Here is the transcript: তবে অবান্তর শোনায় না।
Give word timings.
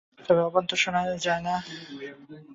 তবে 0.19 0.41
অবান্তর 0.43 0.79
শোনায় 0.83 1.09
না। 1.47 1.55